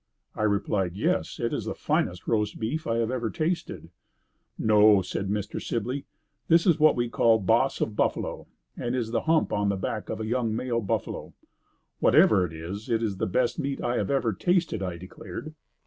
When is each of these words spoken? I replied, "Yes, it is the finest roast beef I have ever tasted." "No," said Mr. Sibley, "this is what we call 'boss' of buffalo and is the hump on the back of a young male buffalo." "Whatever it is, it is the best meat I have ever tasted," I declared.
I 0.33 0.41
replied, 0.41 0.95
"Yes, 0.95 1.39
it 1.39 1.53
is 1.53 1.65
the 1.65 1.75
finest 1.75 2.27
roast 2.27 2.59
beef 2.59 2.87
I 2.87 2.95
have 2.97 3.11
ever 3.11 3.29
tasted." 3.29 3.91
"No," 4.57 5.03
said 5.03 5.29
Mr. 5.29 5.61
Sibley, 5.61 6.05
"this 6.47 6.65
is 6.65 6.79
what 6.79 6.95
we 6.95 7.07
call 7.07 7.37
'boss' 7.37 7.81
of 7.81 7.95
buffalo 7.95 8.47
and 8.75 8.95
is 8.95 9.11
the 9.11 9.21
hump 9.29 9.53
on 9.53 9.69
the 9.69 9.77
back 9.77 10.09
of 10.09 10.19
a 10.19 10.25
young 10.25 10.55
male 10.55 10.81
buffalo." 10.81 11.35
"Whatever 11.99 12.43
it 12.47 12.51
is, 12.53 12.89
it 12.89 13.03
is 13.03 13.17
the 13.17 13.27
best 13.27 13.59
meat 13.59 13.79
I 13.79 13.97
have 13.97 14.09
ever 14.09 14.33
tasted," 14.33 14.81
I 14.81 14.97
declared. 14.97 15.53